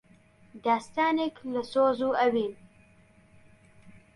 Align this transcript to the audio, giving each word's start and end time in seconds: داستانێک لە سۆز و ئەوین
داستانێک 0.65 1.35
لە 1.53 1.61
سۆز 1.71 1.99
و 2.07 2.09
ئەوین 2.19 2.53